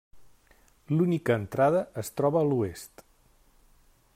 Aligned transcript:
L'única 0.99 1.35
entrada 1.41 1.83
es 2.05 2.11
troba 2.21 2.41
a 2.41 2.49
l'oest. 2.53 3.05